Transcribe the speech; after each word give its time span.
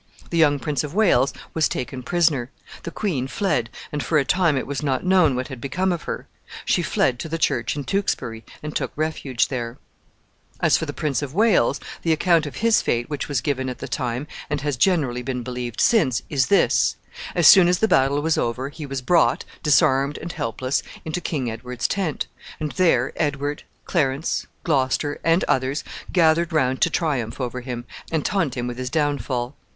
The 0.31 0.37
young 0.39 0.57
Prince 0.57 0.83
of 0.83 0.95
Wales 0.95 1.31
was 1.53 1.69
taken 1.69 2.01
prisoner. 2.01 2.49
The 2.81 2.89
queen 2.89 3.27
fled, 3.27 3.69
and 3.91 4.01
for 4.03 4.17
a 4.17 4.25
time 4.25 4.57
it 4.57 4.65
was 4.65 4.81
not 4.81 5.05
known 5.05 5.35
what 5.35 5.49
had 5.49 5.61
become 5.61 5.91
of 5.91 6.05
her. 6.09 6.27
She 6.65 6.81
fled 6.81 7.19
to 7.19 7.29
the 7.29 7.37
church 7.37 7.75
in 7.75 7.83
Tewkesbury, 7.83 8.43
and 8.63 8.75
took 8.75 8.91
refuge 8.95 9.49
there. 9.49 9.77
[Illustration: 9.79 10.17
CHURCH 10.17 10.33
AT 10.33 10.63
TEWKESBURY.] 10.63 10.65
As 10.65 10.77
for 10.79 10.85
the 10.87 10.99
Prince 10.99 11.21
of 11.21 11.35
Wales, 11.35 11.79
the 12.01 12.13
account 12.13 12.47
of 12.47 12.55
his 12.55 12.81
fate 12.81 13.11
which 13.11 13.27
was 13.27 13.41
given 13.41 13.69
at 13.69 13.77
the 13.77 13.87
time, 13.87 14.25
and 14.49 14.61
has 14.61 14.75
generally 14.75 15.21
been 15.21 15.43
believed 15.43 15.79
since, 15.79 16.23
is 16.31 16.47
this: 16.47 16.95
As 17.35 17.47
soon 17.47 17.67
as 17.67 17.77
the 17.77 17.87
battle 17.87 18.23
was 18.23 18.39
over, 18.39 18.69
he 18.69 18.87
was 18.87 19.03
brought, 19.03 19.45
disarmed 19.61 20.17
and 20.17 20.31
helpless, 20.33 20.81
into 21.05 21.21
King 21.21 21.47
Edward's 21.51 21.87
tent, 21.87 22.25
and 22.59 22.71
there 22.71 23.13
Edward, 23.17 23.61
Clarence, 23.85 24.47
Gloucester, 24.63 25.19
and 25.23 25.43
others 25.43 25.83
gathered 26.11 26.51
around 26.51 26.81
to 26.81 26.89
triumph 26.89 27.39
over 27.39 27.61
him, 27.61 27.85
and 28.11 28.25
taunt 28.25 28.57
him 28.57 28.65
with 28.65 28.79
his 28.79 28.89
downfall. 28.89 29.55